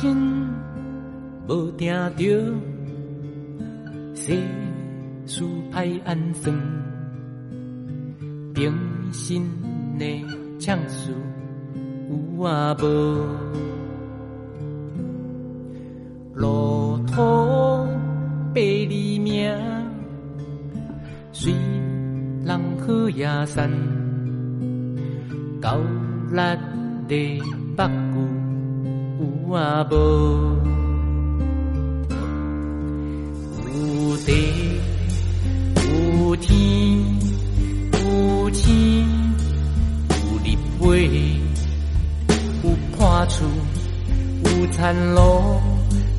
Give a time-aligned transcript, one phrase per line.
[0.00, 0.16] 心
[1.46, 2.24] 无定着，
[4.14, 4.32] 世
[5.26, 6.56] 事歹安算，
[8.54, 8.72] 平
[9.12, 9.46] 心
[9.98, 10.24] 的
[10.58, 11.12] 唱事
[12.08, 13.26] 有啊无？
[16.32, 17.86] 路途
[18.54, 19.54] 百里命，
[21.30, 21.52] 随
[22.46, 23.70] 人好也散，
[25.60, 25.76] 高
[26.30, 26.40] 力
[27.06, 27.44] 的
[27.76, 27.86] 北
[29.50, 29.94] 有啊无？
[33.66, 34.30] 有地
[35.74, 36.48] 有天
[37.92, 38.64] 有星
[40.20, 40.46] 有日
[40.80, 40.86] 月
[42.62, 43.44] 有破厝
[44.44, 44.78] 有田
[45.14, 45.18] 路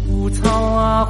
[0.10, 1.06] 有草花，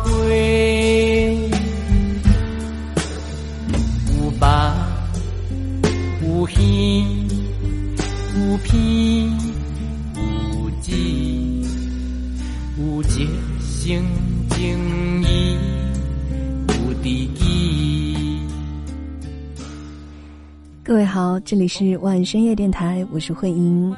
[21.43, 23.93] 这里是万深夜电台，我是慧英。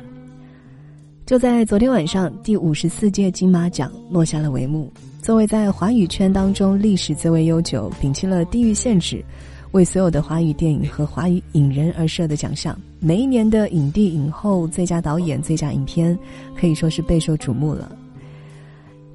[1.25, 4.91] 就在昨天晚上，第五十四届金马奖落下了帷幕。
[5.21, 9.23] 作为在华语圈当中历史最为悠久、摒弃了地域限制，
[9.71, 16.17] 为所有的华语电影和华语影人而设的奖项，每一年的影帝、影后、最佳导演、最佳影片，
[16.55, 17.91] 可以说是备受瞩目了。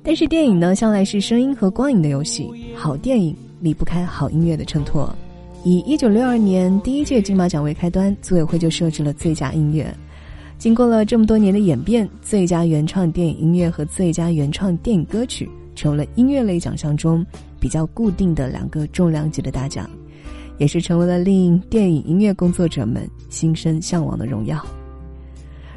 [0.03, 5.15] 但是电影呢，向来是声音和光影的游戏，好电影离不开好音乐的衬托。
[5.65, 9.93] 以一九六二年第一届金马奖为开端，组委会就设置了最佳音乐。
[10.57, 17.25] 经过了这么多年的演变，最佳原创电影音乐和最佳原创电影歌曲成为了音乐类奖项中
[17.61, 19.89] 比较固定的两个重量级的大奖，
[20.59, 24.65] 也是成为了令电影音乐工作者们心生向往的荣耀。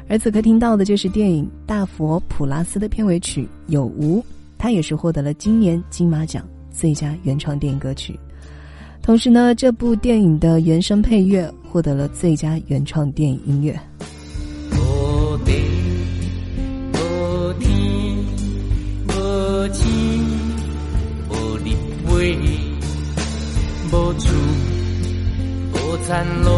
[0.08, 4.20] 而此刻听到的就是电影《大佛普拉斯》的片尾曲《有无》，
[4.58, 8.18] 它也是获得了今年金马奖最佳原创电影歌曲。
[9.02, 13.78] 同时呢，这部电影的原声配乐获得了最佳原创电影音乐。
[14.70, 15.52] 无地
[16.94, 18.16] 无天
[19.08, 19.10] 无
[19.72, 19.82] 星
[21.28, 21.70] 无日
[22.06, 22.38] 月
[23.90, 24.30] 无厝
[25.72, 25.76] 无
[26.06, 26.50] 田路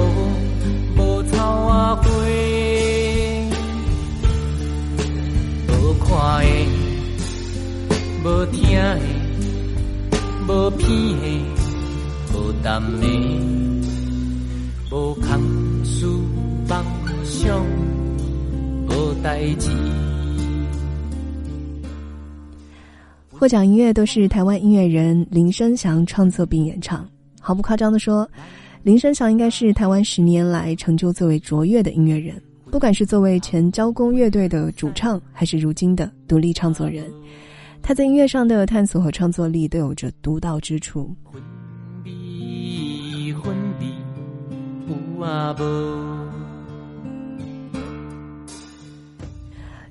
[0.98, 2.04] 无草啊花，
[5.72, 6.06] 无看
[6.44, 6.46] 的
[8.22, 8.62] 无听
[10.10, 11.63] 的无片的
[12.64, 13.06] 淡的
[14.90, 16.06] 无空思
[16.66, 16.82] 梦
[17.22, 17.62] 想。
[23.30, 27.06] 获奖音乐都是台湾音乐人林生祥创作并演唱。
[27.38, 28.26] 毫不夸张的说，
[28.82, 32.34] 林生祥应该是台湾十年来成就最为卓越的音乐人。
[32.70, 37.04] 不管是作为前交工乐队的主唱，还是如今的独立创作人，
[37.82, 41.14] 他在音乐上的探索和创作力都有着独到之处。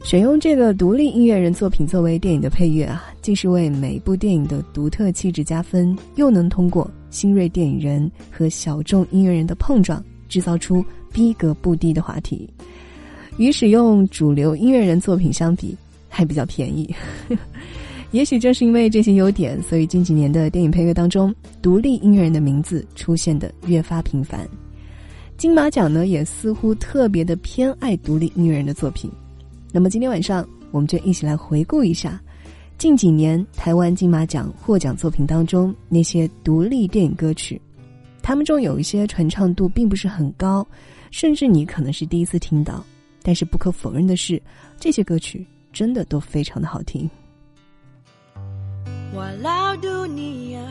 [0.04, 12.48] 选用这个独立音乐人作品作为电影的配乐啊，既是为每部电影的独特气质加分，又能通过新锐电影人和小众音乐人的碰撞，制造出逼格不低的话题。
[13.38, 15.76] 与使用主流音乐人作品相比，
[16.08, 16.94] 还比较便宜。
[18.12, 24.48] 也许正是因为这些优点，所以近几年的电影配乐当中，独立音乐人的名字出现的越发频繁。
[25.44, 29.12] 金马奖呢，也似乎特别的偏爱独立音乐人的作品。
[29.74, 32.18] 那么今天晚上，我们就一起来回顾一下
[32.78, 37.62] 近几年台湾金马奖获奖作品当中那些独立电影歌曲。
[38.22, 40.66] 他们中有一些传唱度并不是很高，
[41.12, 42.82] 甚至你可能是第一次听到。
[43.22, 44.42] 但是不可否认的是，
[44.80, 47.10] 这些歌曲真的都非常的好听。
[49.14, 50.64] Walau dunia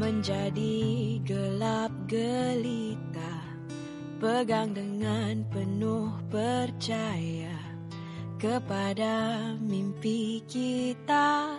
[0.00, 3.37] menjadi gelap gelita,
[4.18, 7.54] pegang dengan penuh percaya
[8.34, 11.54] kepada mimpi kita.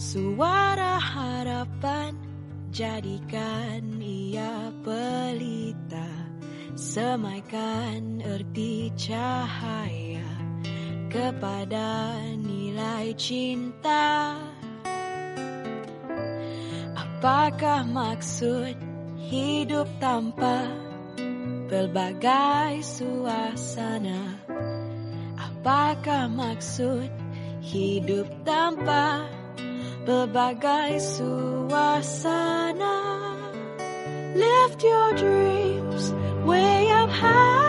[0.00, 2.16] Suara harapan
[2.72, 6.08] jadikan ia pelita,
[6.72, 10.32] semaikan erti cahaya
[11.12, 14.40] kepada nilai cinta.
[16.96, 18.87] Apakah maksud
[19.28, 20.72] hidup tanpa
[21.68, 24.40] pelbagai suasana?
[25.36, 27.12] Apakah maksud
[27.60, 29.28] hidup tanpa
[30.08, 32.96] pelbagai suasana?
[34.32, 36.16] Lift your dreams
[36.48, 37.67] way up high.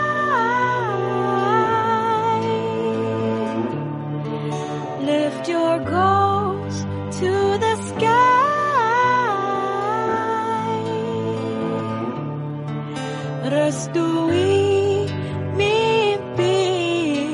[13.48, 15.08] Restui
[15.56, 17.28] mimpi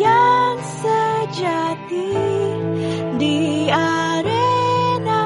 [0.00, 2.16] yang sejati
[3.20, 5.24] di arena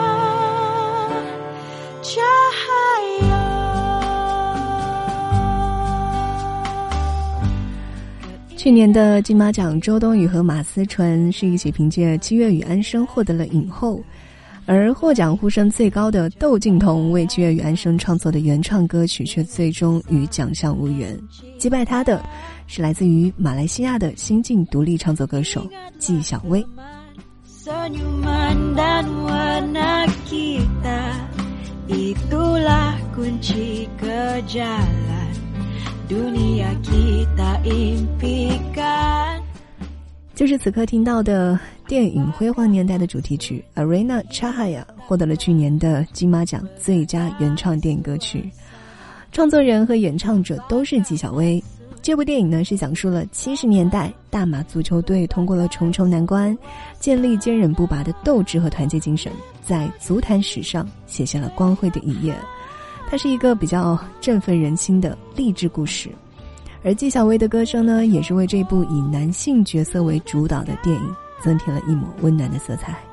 [2.03, 3.39] cahaya.
[8.57, 14.03] 去年的金马奖，周冬雨和马思纯是一起凭借《七月与安生》获得了影后。
[14.71, 21.21] 而获奖呼声最高的窦靖童为《七月与安生》创作的原创歌曲，却最终与奖项无缘。
[21.59, 22.23] 击败他的，
[22.69, 25.69] 是来自于马来西亚的新晋独立创作歌手
[25.99, 26.65] 纪晓薇。
[40.41, 48.51] 就是此刻听到的电影《辉煌年代》的主题曲《Arena Chahaya》获得了去年的金马奖最佳原创电影歌曲，
[49.33, 51.63] 创作人和演唱者都是纪晓薇。
[52.01, 56.57] 这部电影呢是讲述了七十年代大马足球队通过了重重难关，
[56.99, 59.31] 建立坚韧不拔的斗志和团结精神，
[59.63, 62.35] 在足坛史上写下了光辉的一页。
[63.11, 66.09] 它是一个比较振奋人心的励志故事。
[66.83, 73.10] 而纪晓薇的歌声呢，也是为这部以男性角色为主导的电影增添了一抹温暖的色彩。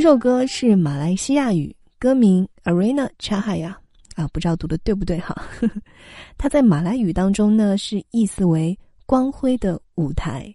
[0.00, 3.74] 这首歌是马来西亚语，歌名 Arena Cahaya
[4.14, 5.36] 啊，不知道读的对不对哈。
[6.38, 8.74] 它在马来语当中呢，是意思为
[9.04, 10.50] 光辉的舞台。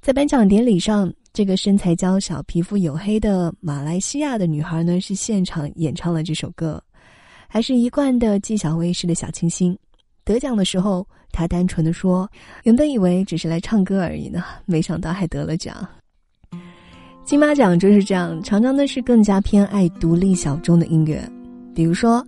[0.00, 6.80] 在颁奖典礼上，这个身材娇小、皮肤黝黑的马来西亚的女孩呢，是现场演唱了这首歌，
[7.48, 9.76] 还是一贯的纪晓薇式的小清新。
[10.24, 12.30] 得奖的时候，她单纯的说
[12.62, 15.84] ：“原本以为只是来唱歌而已呢，没想到还得了奖。”
[17.24, 21.22] 金马奖就是这样，常常呢是更加偏爱独立小众的音乐，
[21.74, 22.22] 比如说，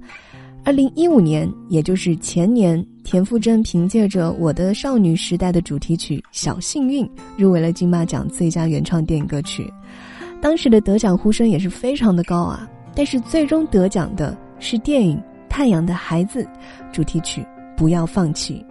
[0.65, 7.05] 二零一五年，也就是前年，田馥甄凭借着《我的少女时代》的主题曲《小幸运》
[7.37, 9.71] 入围了金马奖最佳原创电影歌曲，
[10.41, 12.69] 当时的得奖呼声也是非常的高啊。
[12.95, 15.17] 但是最终得奖的是电影
[15.49, 16.45] 《太阳的孩子》
[16.93, 17.41] 主题曲
[17.77, 18.65] 《不要放弃》。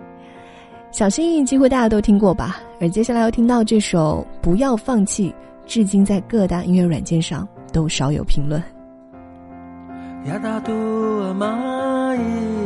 [0.92, 2.62] 小幸运几乎大家都听过吧？
[2.80, 5.30] 而接下来要听到这首《不要放弃》。
[5.66, 8.64] 至今在各大音乐软件上都少有评论。
[10.26, 12.64] Yata tua mai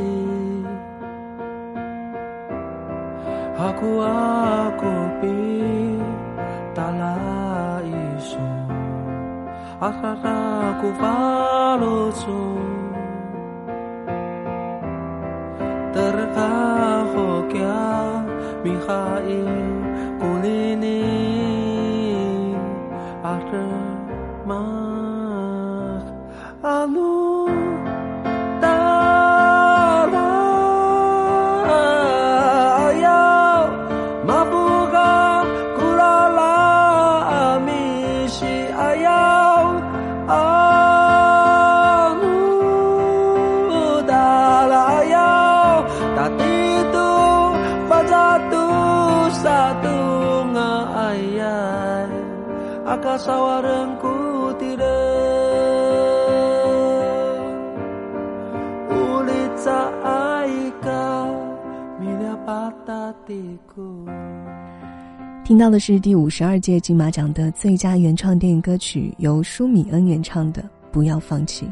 [65.44, 71.66] 听到的是第五十二届金马奖的最佳原创电影歌曲，由舒米恩演唱的《不要放弃》。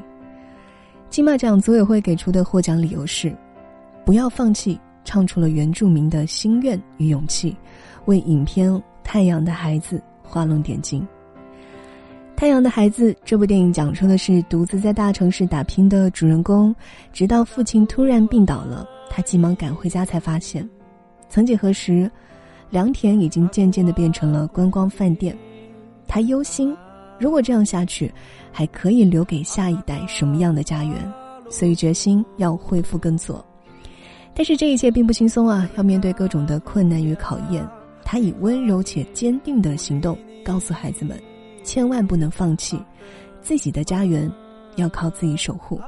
[1.10, 3.36] 金马奖组委会给出的获奖理由是：
[4.06, 7.56] 不要放弃，唱出了原住民的心愿与勇气，
[8.06, 8.72] 为影片
[9.04, 11.02] 《太阳的孩子》画龙点睛。
[12.36, 16.75] 《太阳的孩子》这部电影讲述的是独自在大城市打拼的主人公，
[17.13, 20.70] 直到父亲突然病倒了，他急忙赶回家，才发现，
[21.30, 22.12] 曾几何时，
[22.70, 25.36] 良田已经渐渐的变成了观光饭店。
[26.08, 26.75] 他忧心，
[27.18, 28.13] 如果这样下去，
[28.51, 31.13] 还可以留给下一代什么样的家园？
[31.50, 33.44] 所以决心要恢复耕作。
[34.34, 37.65] 但是这一切并不轻松啊，要面对各种的困难与考验。
[38.04, 41.18] 他以温柔且坚定的行动告诉孩子们，
[41.66, 42.80] 千万不能放弃，
[43.42, 44.32] 自己的家园
[44.76, 45.82] 要靠自己守护。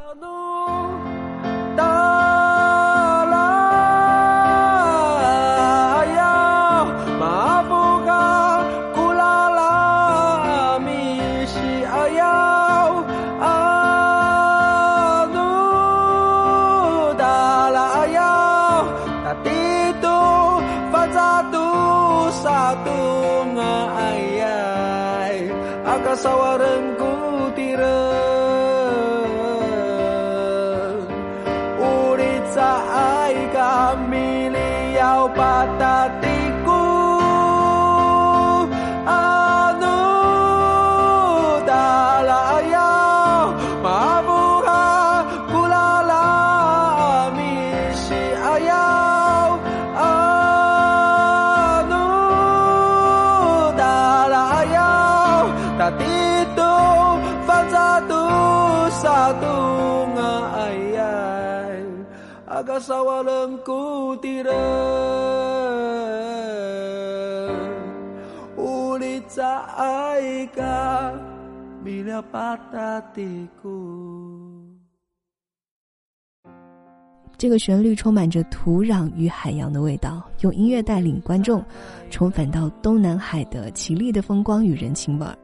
[77.37, 81.63] 这个旋律充满着土壤与海洋的味道，用音乐带领观众
[82.09, 85.37] 重返到东南海的绮丽的风光与人情味儿。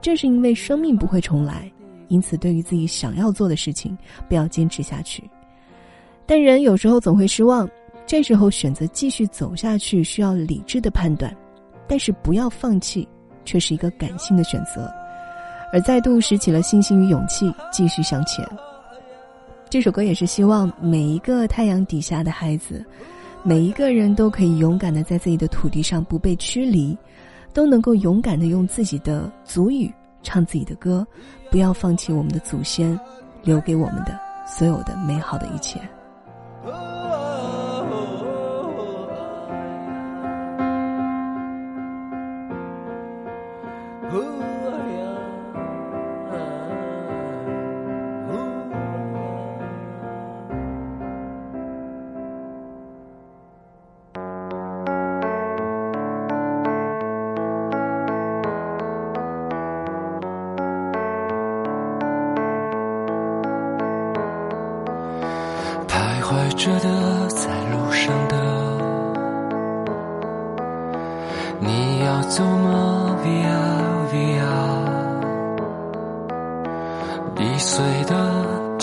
[0.00, 1.68] 正是因为生命不会重来，
[2.06, 3.98] 因此对于自己想要做的事情，
[4.28, 5.28] 不要坚持下去。
[6.26, 7.68] 但人有时候总会失望，
[8.06, 11.36] 这时候选择继续走下去需要理智的判断，
[11.88, 13.08] 但是不要放弃，
[13.44, 14.92] 却是一个感性的选择，
[15.76, 18.48] 而再度拾起了信心与勇气，继续向前。
[19.68, 22.82] 这首歌也是希望每一个太阳底下的孩子，
[23.42, 26.96] 每一个人都可以勇敢的在自己的土地上不被驱离，
[27.52, 29.92] 都能够勇敢的用自己的足语
[30.22, 31.06] 唱自己的歌，
[31.50, 32.98] 不要放弃我们的祖先
[33.42, 35.78] 留给我们的所有的美好的一切。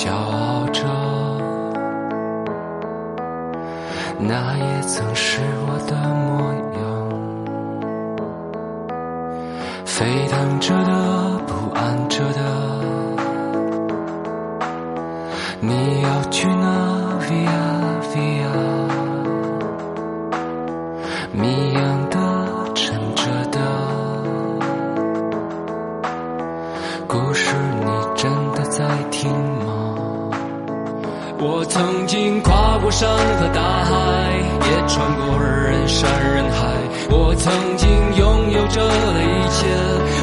[0.03, 0.83] 骄傲着，
[4.19, 5.95] 那也曾是我的
[6.25, 6.83] 模样。
[9.85, 10.91] 沸腾着的，
[11.47, 12.41] 不安着的。
[15.61, 16.65] 你要去哪
[17.21, 18.51] ？Via Via，
[33.03, 33.91] 山和大海，
[34.31, 36.71] 也穿过人山人海。
[37.09, 39.67] 我曾经拥有着的一切，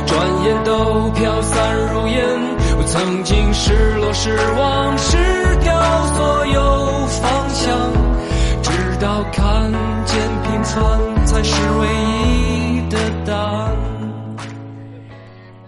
[0.07, 2.17] 转眼都飘散如烟。
[2.79, 5.19] 我曾经失落、失望、失
[5.63, 7.93] 掉所有方向，
[8.63, 9.71] 直到看
[10.07, 12.97] 见平凡才是唯一的
[13.27, 13.77] 答案。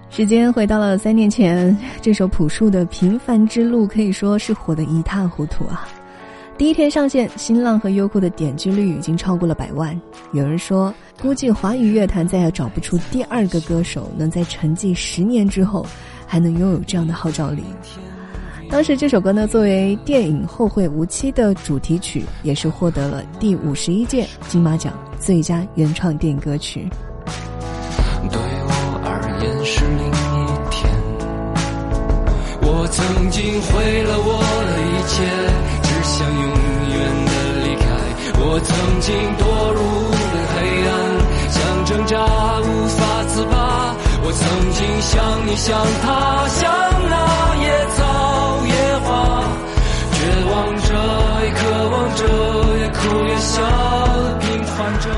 [0.09, 5.87] 时间回到了三年前，这首朴树的《平凡之路》可以说是火得一塌糊涂啊！
[6.62, 10.00] 第一天上线，新浪和优酷的点击率已经超过了百万。
[10.31, 15.85] 有人说，估计华语乐坛再也找不出第二个歌手能在沉寂十年之后，
[16.25, 17.64] 还能拥有这样的号召力。
[18.71, 26.88] 当时这首歌呢，作为电影《后会无期》的主题曲，也是获得了第五十一届金马奖最佳原创电影歌曲。
[28.31, 30.92] 对我而言是另一天。
[32.64, 34.40] 我曾经毁了我
[39.12, 40.57] 经堕入了黑
[40.88, 40.90] 暗，
[41.50, 42.16] 想挣扎
[42.61, 43.95] 无法自拔。
[44.25, 44.42] 我曾
[44.73, 46.73] 经像你，像他，像
[47.11, 47.16] 那
[47.61, 48.00] 野草
[48.64, 48.73] 野
[49.04, 49.11] 花，
[50.14, 50.16] 绝
[50.49, 50.88] 望着，
[51.45, 52.21] 也渴望着，
[52.78, 53.61] 也哭也笑，
[54.40, 55.11] 平凡着。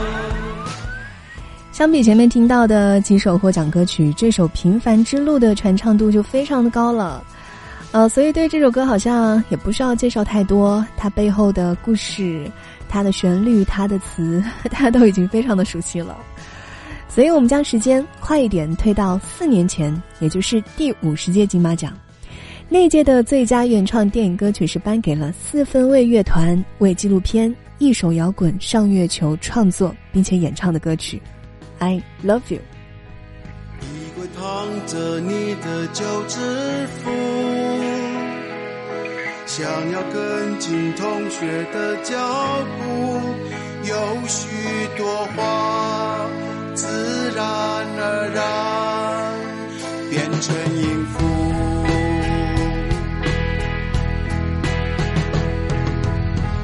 [1.70, 7.22] 相比前面听到的几首获奖歌曲，这首《平凡之路》的传唱度就非常的高了。
[7.92, 12.50] 呃，所以对这首歌好像也不需要介绍太多，它背后的故事、
[12.94, 16.16] 它的旋律、它的词， 大家都已经非常的熟悉了。
[17.08, 21.92] 所以我们将时间快一点推到四年前，也就是第五十届金马奖。
[22.68, 31.20] 那届的最佳原创电影歌曲是颁给了四分卫乐团为纪录片《一首摇滚上月球》创作并且演唱的歌曲
[31.84, 32.58] 《I Love You》。
[33.82, 36.38] 衣柜躺着你的旧制
[37.02, 37.10] 服，
[39.56, 42.16] 想要跟进同学的脚
[42.76, 43.20] 步，
[43.84, 43.94] 有
[44.26, 44.49] 许
[44.99, 46.26] 多话
[46.75, 47.46] 自然
[47.96, 48.42] 而然
[50.11, 51.14] 变成音符。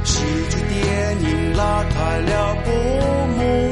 [0.03, 2.71] 喜剧电影拉开了布
[3.39, 3.71] 幕。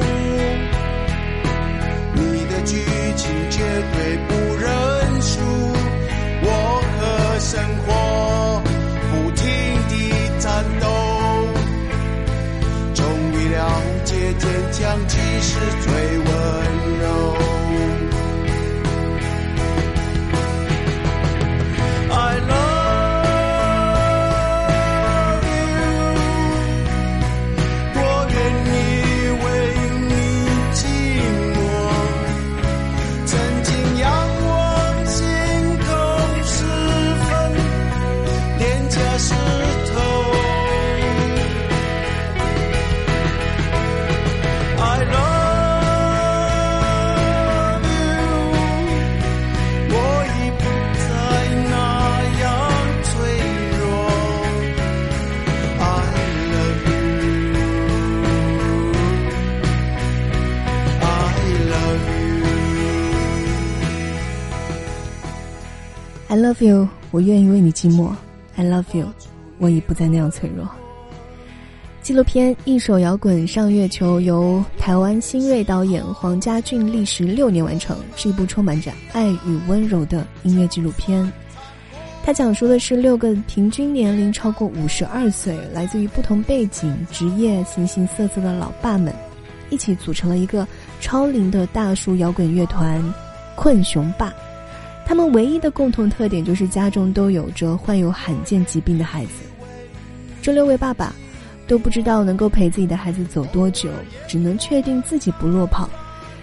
[2.13, 2.71] 你的剧
[3.17, 3.59] 情绝
[3.91, 4.48] 对不
[15.41, 15.78] 强
[66.39, 68.11] love you，我愿意为你寂寞。
[68.55, 69.07] I love you，
[69.57, 70.67] 我已不再那样脆弱。
[72.01, 81.31] 纪录片《一手摇滚上月球》由台湾新锐导演黄家俊历时六年完成，是一部充满着爱与温柔的音乐纪录片。
[82.23, 89.13] 它讲述的是六个平均年龄超过五十二岁、来自于不同背景、职业、形形色色的老爸们，
[89.69, 90.67] 一起组成了一个
[90.99, 93.01] 超龄的大叔摇滚乐团——
[93.55, 94.33] 困熊爸。
[95.09, 99.31] 他们唯一的共同特点就是家中都有着患有罕见疾病的孩子。
[100.39, 101.15] 这六位爸爸
[101.67, 103.89] 都不知道能够陪自己的孩子走多久，
[104.27, 105.89] 只能确定自己不落跑。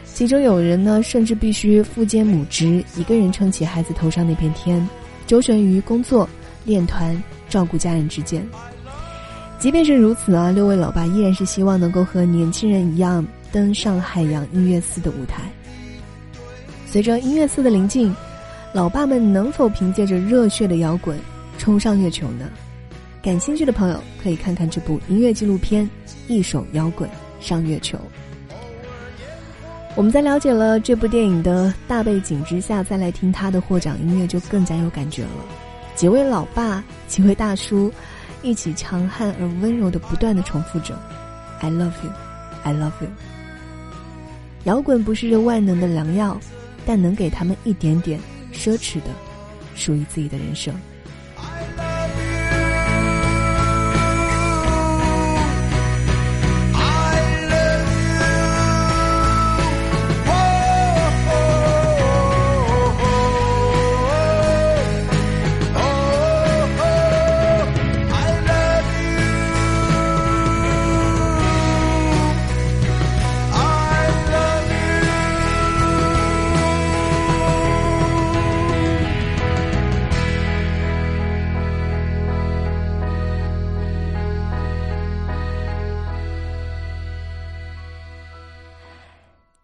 [0.05, 4.85] 其中有人呢，甚至必须父兼母职，一个人撑起孩子头上那片天，
[5.29, 6.29] 周旋于工作、
[6.65, 7.17] 练团、
[7.49, 8.45] 照顾家人之间。
[9.61, 15.43] 即便是如此啊，六位老爸依然是希望能够和年轻人一样登上海洋音乐四的舞台。
[16.85, 18.13] 随着音乐四的临近，
[18.77, 21.19] 老爸们能否凭借着热血的摇滚
[21.57, 22.45] 冲上月球呢？
[23.23, 25.83] 感兴趣的朋友可以看看这部音乐纪录片
[26.29, 27.09] 《一手摇滚
[27.41, 27.97] 上月球》。
[29.95, 35.31] 我们在了解了这部电影的大背景之下，再来听他的获奖音乐，就更加有感觉了。
[35.95, 37.91] 几位老爸，几位大叔，
[38.43, 40.95] 一起强悍而温柔的不断的重复着
[41.63, 42.13] “I love you,
[42.63, 43.09] I love you”。
[44.65, 46.39] 摇滚不是万能的良药，
[46.85, 48.21] 但能给他们一点点
[48.57, 49.11] 奢侈的、
[49.75, 50.75] 属于自己的人生。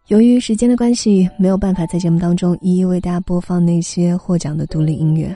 [0.07, 5.33] 由于时间的关系，没有办法在节目当中一一为大家播放那些获奖的独立音乐。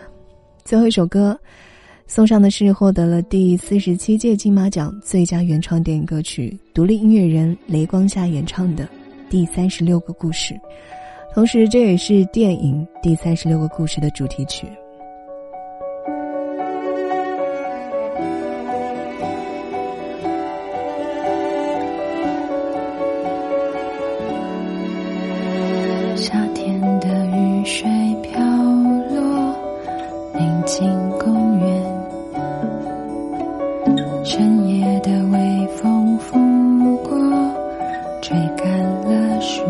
[0.66, 1.40] 最后一首歌，
[2.06, 8.84] 送上的是获得了第四十七届金马奖最佳原创电影歌曲，独立音乐人雷光夏演唱的
[9.30, 10.54] 《第三十六个故事》，
[11.34, 14.68] 同时这也是电影《第三十六个故事》的主题曲。
[38.28, 38.68] 吹干
[39.06, 39.64] 了树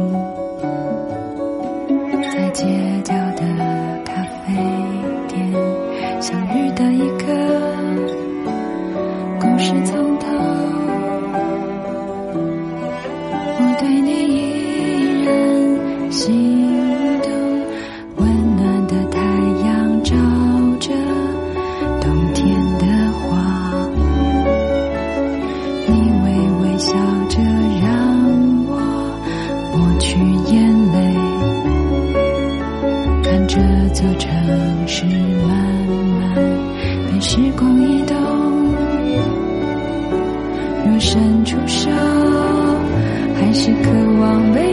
[43.59, 43.89] 是渴
[44.19, 44.66] 望被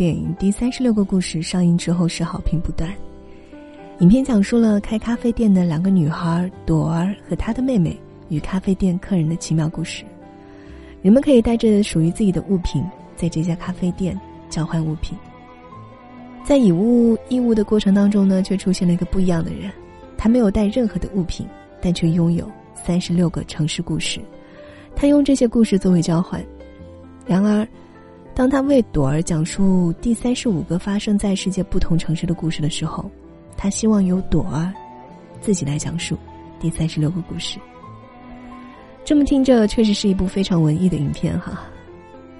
[0.00, 2.90] 电影《第三十六个故事》上映之后是好评不断。
[3.98, 7.94] 影片讲述了开咖啡店的两个女孩朵儿和她的妹妹
[8.30, 10.02] 与咖啡店客人的奇妙故事。
[11.02, 12.82] 人们可以带着属于自己的物品，
[13.14, 15.18] 在这家咖啡店交换物品。
[16.46, 19.70] 在以物易物的过程当中呢，却出现了一个不一样的人，
[20.16, 21.46] 他没有带任何的物品，
[21.78, 24.18] 但却拥有三十六个城市故事。
[24.96, 26.42] 他用这些故事作为交换。
[27.26, 27.68] 然而，
[28.34, 33.10] 当他为朵儿讲述第三十五个发生在世界不同城市的故事的时候，
[33.56, 34.72] 他希望由朵儿
[35.40, 36.16] 自己来讲述
[36.58, 37.58] 第三十六个故事。
[39.04, 41.64] 这么听着，确实是一部非常文艺的影片哈。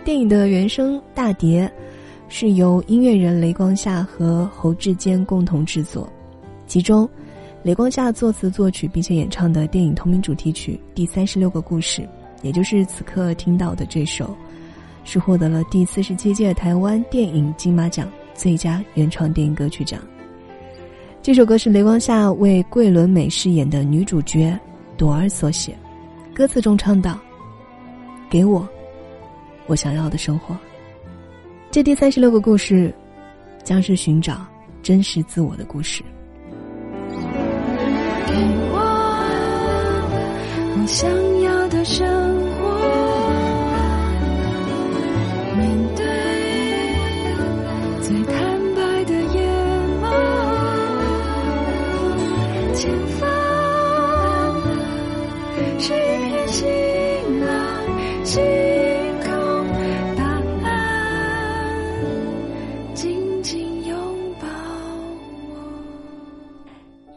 [0.04, 1.70] 电影的原声大碟
[2.28, 6.10] 是由音乐人雷光夏和侯志坚共同制作，
[6.66, 7.06] 其中
[7.62, 12.00] 雷光夏作词作曲并且演唱的电影同名主题曲《第三十六个故事》，
[12.40, 14.34] 也就是此刻听到的这首。
[15.12, 20.00] 是获得了第四十七届台湾电影金马奖最佳原创电影歌曲奖。
[21.20, 24.56] 这首歌是雷光夏为桂纶镁饰演的女主角
[24.96, 25.76] 朵儿所写，
[26.32, 27.18] 歌词中唱道
[28.30, 28.64] ：“给我
[29.66, 30.56] 我想要的生活。”
[31.72, 32.94] 这第三十六个故事，
[33.64, 34.46] 将是寻找
[34.80, 36.04] 真实自我的故事。
[37.08, 38.36] 给
[38.70, 38.78] 我
[40.76, 41.10] 我想
[41.42, 42.39] 要的生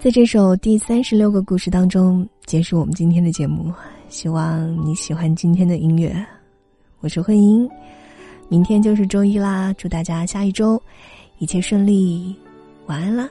[0.04, 3.72] 在这首第三十六个故事当中，结束我们今天的节目。
[4.10, 6.14] 希望你喜欢今天的音乐。
[7.00, 7.66] 我是慧英，
[8.50, 10.78] 明天就是周一啦，祝大家下一周
[11.38, 12.36] 一切顺利，
[12.88, 13.30] 晚安啦。